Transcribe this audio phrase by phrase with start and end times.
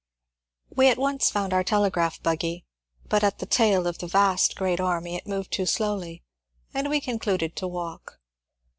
[0.75, 2.65] We at once found our telegraph buggy,
[3.07, 6.23] but at the tail of the vast great army it moved too slowly
[6.73, 8.19] and we concluded to walk.